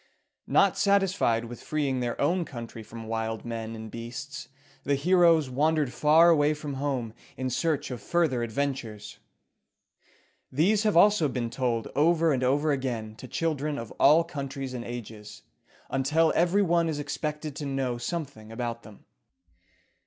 Not 0.47 0.79
satisfied 0.79 1.45
with 1.45 1.61
freeing 1.61 1.99
their 1.99 2.19
own 2.19 2.43
country 2.43 2.81
from 2.81 3.05
wild 3.05 3.45
men 3.45 3.75
and 3.75 3.91
beasts, 3.91 4.47
the 4.83 4.95
heroes 4.95 5.47
wandered 5.47 5.93
far 5.93 6.31
away 6.31 6.55
from 6.55 6.73
home 6.81 7.13
in 7.37 7.51
search 7.51 7.91
of 7.91 8.01
further 8.01 8.41
adventures. 8.41 9.19
These 10.51 10.81
have 10.81 10.97
also 10.97 11.27
been 11.27 11.51
told 11.51 11.87
over 11.95 12.33
and 12.33 12.43
over 12.43 12.71
again 12.71 13.15
to 13.17 13.27
children 13.27 13.77
of 13.77 13.91
all 13.99 14.23
countries 14.23 14.73
and 14.73 14.83
ages, 14.83 15.43
until 15.91 16.33
every 16.35 16.63
one 16.63 16.89
is 16.89 16.97
expected 16.97 17.55
to 17.57 17.67
know 17.67 17.99
something 17.99 18.51
about 18.51 18.81
them. 18.81 19.05